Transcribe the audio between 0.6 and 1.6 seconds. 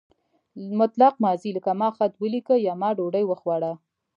مطلق ماضي